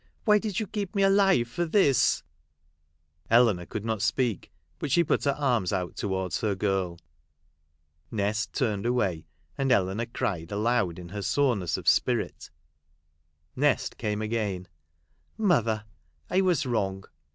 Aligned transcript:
Why 0.25 0.39
did 0.39 0.59
you 0.59 0.65
keep 0.65 0.95
me 0.95 1.03
alive 1.03 1.47
for 1.47 1.63
this 1.63 2.23
1" 3.27 3.37
Eleanor 3.39 3.67
could 3.67 3.85
not 3.85 4.01
speak, 4.01 4.51
but 4.79 4.89
she 4.91 5.03
put 5.03 5.25
her 5.25 5.35
arma 5.37 5.67
out 5.71 5.95
towards 5.95 6.41
her 6.41 6.55
girl. 6.55 6.97
Nest 8.09 8.51
turned 8.51 8.87
away, 8.87 9.27
and 9.59 9.71
Eleanor 9.71 10.07
cried 10.07 10.51
aloud 10.51 10.97
in 10.97 11.09
her 11.09 11.21
soreness 11.21 11.77
of 11.77 11.87
spirit. 11.87 12.49
Nest 13.55 13.99
came 13.99 14.23
again." 14.23 14.67
Mother, 15.37 15.85
I 16.31 16.41
was 16.41 16.65
wrong. 16.65 17.03